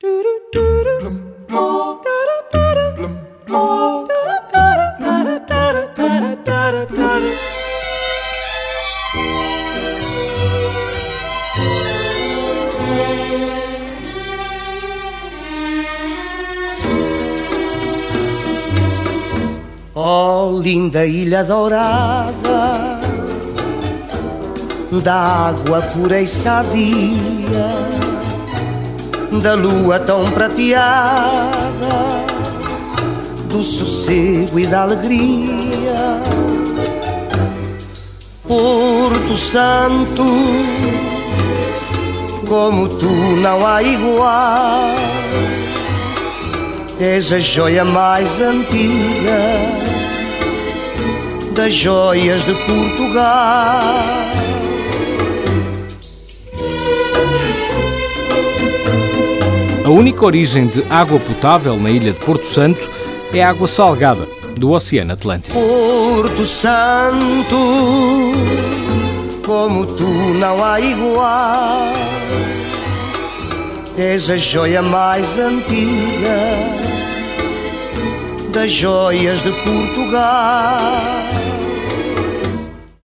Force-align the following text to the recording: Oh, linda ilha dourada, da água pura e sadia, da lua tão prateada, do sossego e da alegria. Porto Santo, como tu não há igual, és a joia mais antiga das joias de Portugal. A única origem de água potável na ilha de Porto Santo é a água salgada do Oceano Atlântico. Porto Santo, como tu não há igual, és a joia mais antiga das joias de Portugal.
Oh, 0.00 0.22
linda 20.62 21.04
ilha 21.04 21.42
dourada, 21.42 23.00
da 25.02 25.48
água 25.48 25.82
pura 25.82 26.20
e 26.20 26.26
sadia, 26.28 27.66
da 29.30 29.54
lua 29.54 29.98
tão 30.00 30.24
prateada, 30.24 31.88
do 33.48 33.62
sossego 33.62 34.58
e 34.58 34.66
da 34.66 34.82
alegria. 34.82 36.22
Porto 38.46 39.36
Santo, 39.36 40.24
como 42.48 42.88
tu 42.88 43.10
não 43.10 43.66
há 43.66 43.82
igual, 43.82 44.78
és 46.98 47.32
a 47.32 47.38
joia 47.38 47.84
mais 47.84 48.40
antiga 48.40 49.88
das 51.52 51.74
joias 51.74 52.44
de 52.44 52.54
Portugal. 52.54 53.84
A 59.88 59.90
única 59.90 60.22
origem 60.26 60.66
de 60.66 60.84
água 60.90 61.18
potável 61.18 61.74
na 61.78 61.88
ilha 61.90 62.12
de 62.12 62.20
Porto 62.20 62.44
Santo 62.44 62.86
é 63.32 63.42
a 63.42 63.48
água 63.48 63.66
salgada 63.66 64.28
do 64.54 64.72
Oceano 64.72 65.14
Atlântico. 65.14 65.58
Porto 65.58 66.44
Santo, 66.44 67.56
como 69.46 69.86
tu 69.86 70.04
não 70.04 70.62
há 70.62 70.78
igual, 70.78 71.78
és 73.96 74.28
a 74.28 74.36
joia 74.36 74.82
mais 74.82 75.38
antiga 75.38 76.36
das 78.52 78.70
joias 78.70 79.40
de 79.40 79.52
Portugal. 79.52 81.27